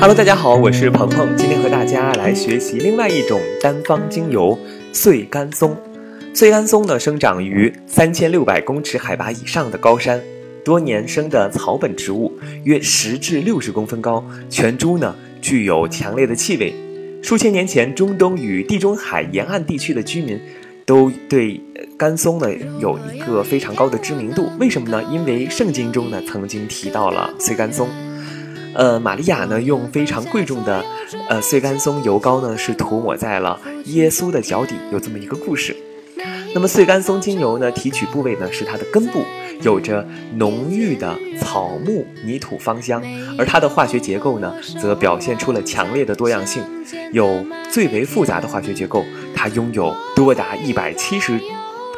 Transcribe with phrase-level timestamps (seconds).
[0.00, 4.58] Hello，大家好，我是鹏鹏，今天和大家来学习另外一种单方精油——
[4.92, 5.76] 碎甘松。
[6.34, 10.20] 碎甘松呢，生长于三千六百公尺海拔以上的高山，
[10.64, 12.32] 多年生的草本植物，
[12.64, 16.74] 约十至六十公分高，全株呢具有强烈的气味。
[17.22, 20.40] 数千年前，中东与地中海沿岸地区的居民
[20.84, 21.60] 都对
[22.00, 22.48] 甘松呢
[22.78, 24.50] 有一个非常高的知名度。
[24.58, 25.02] 为什么呢？
[25.12, 27.86] 因为圣经中呢曾经提到了碎甘松。
[28.72, 30.82] 呃，玛利亚呢，用非常贵重的，
[31.28, 35.76] 呃，碎甘松油膏呢，是涂抹在了耶稣的脚底，有这么一个故事。
[36.54, 39.22] 那么，碎甘松精油呢，提取部位呢是它的根部，
[39.60, 43.02] 有着浓郁的草木泥土芳香，
[43.36, 46.62] 而它的化学结构呢，则表现出了强烈的多样性，
[47.12, 51.38] 有最为复杂的化学结构，它拥有多达一百七十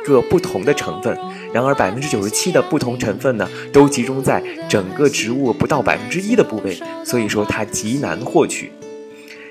[0.05, 1.17] 个不同的成分。
[1.53, 8.73] 然而，百分之九十七的不同成分呢，都集中在整个植物不到百分之一的部位，所以说它极难获取。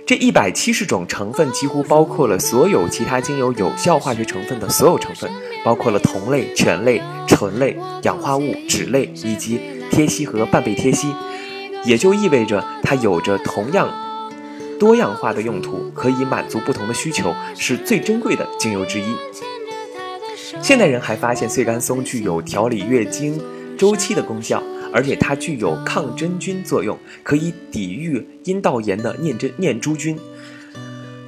[0.04, 5.30] 这一百七十种成分几乎包括了所有其他精油有效化学成分的所有成分，
[5.64, 9.60] 包括了酮类、醛类、醇类、氧化物、酯类以及
[9.92, 11.14] 萜烯和半倍萜烯，
[11.86, 13.88] 也就意味着它有着同样
[14.80, 19.16] 多样化的用途，可以满足不同的需求，是最珍贵的精油之一。
[20.62, 23.42] 现代人还发现，穗甘松具有调理月经
[23.78, 24.62] 周期的功效，
[24.94, 30.18] 而且它具有抗真菌作用，可以抵御阴道炎的念真念珠菌。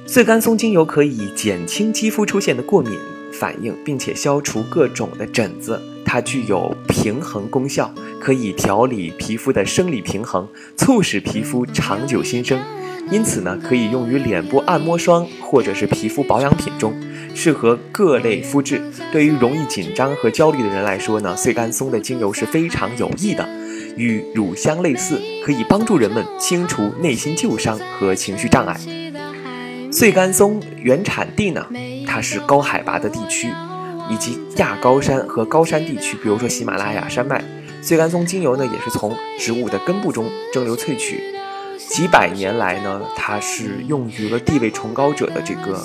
[0.06, 2.96] 穗甘松精油可以减轻肌肤出现的过敏
[3.32, 5.80] 反应，并且消除各种的疹子。
[6.04, 12.60] 它具有平衡功效，可以调理皮肤的生理平衡，促使皮肤长久新生。
[13.14, 16.92] 因此呢，可以用于脸部按摩霜或者是皮肤保养品中。
[17.32, 18.82] 适合各类肤质。
[19.12, 23.48] 对于容易紧张和焦虑的人来说呢，碎甘松的精油是非常有益的。
[23.96, 28.76] 与乳香类似，可以帮助人们清除内心旧伤和情绪障碍。
[29.92, 31.64] 碎甘松原产地呢，
[32.04, 33.46] 它是高海拔的地区，
[34.10, 37.44] 以及亚高山和高山地区，比如说喜马拉雅山脉。
[37.80, 41.33] 碎甘松精油呢，也是从植物的根部中蒸馏萃取。
[41.88, 45.84] 几百年来呢，它是用于了地位崇高者的这个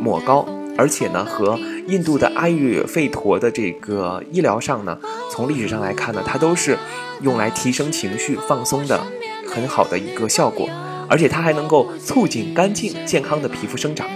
[0.00, 0.46] 抹膏。
[0.78, 1.58] 而且呢，和
[1.88, 4.98] 印度的阿育吠陀的这个医疗上呢，
[5.30, 6.78] 从历史上来看呢，它都是
[7.20, 8.98] 用来提升情绪、放松的
[9.46, 10.68] 很好的一个效果。
[11.08, 14.08] 而且它还能够促进干净健康的皮肤生长。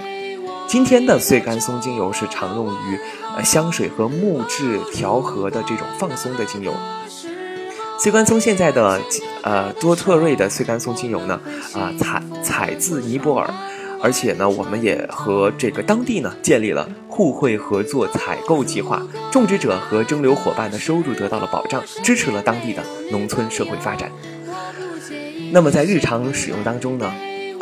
[0.68, 2.98] 今天的穗甘松精油是常用于
[3.36, 6.72] 呃香水和木质调和的这种放松的精油。
[7.98, 9.00] 碎甘松现在的
[9.42, 11.40] 呃多特瑞的碎甘松精油呢，
[11.74, 13.48] 啊采采自尼泊尔。
[14.02, 24.10] 而且呢，我们也和这个当地呢建立了互惠合作采购计划，种植者和蒸馏伙伴的收入得到了保障，支持了当地的农村社会发展。
[25.52, 27.10] 那么在日常使用当中呢，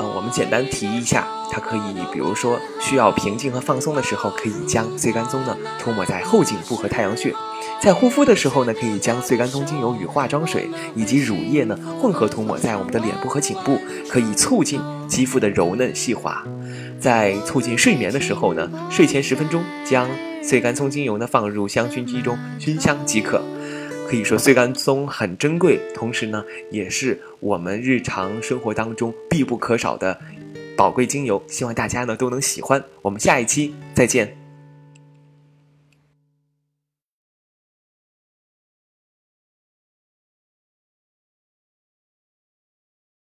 [0.06, 7.34] 我们简单提一下，它可以，比如说需要平静和放松的时候，可以将碎甘松呢涂抹在后颈部和太阳穴。
[7.80, 16.44] 在护肤的时候呢，可以将碎甘松精油与化妆水以及乳液呢混合涂抹在我们的脸部和颈部，可以促进肌肤的柔嫩细滑。
[17.00, 20.08] 在促进睡眠的时候呢，睡前十分钟将
[20.42, 23.42] 碎甘松精油呢放入香薰机中熏香即可。
[24.12, 30.20] 可以说碎干松很珍贵，同时呢也是我们日常生活当中必不可少的
[30.76, 31.42] 宝贵精油。
[31.48, 32.84] 希望大家呢都能喜欢。
[33.00, 34.41] 我们下一期再见。